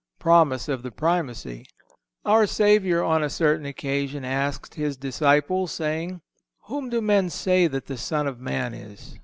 [0.17, 1.63] Promise of the Primacy.
[2.25, 6.21] Our Saviour, on a certain occasion, asked His disciples, saying:
[6.65, 9.13] "Whom do men say that the Son of Man is?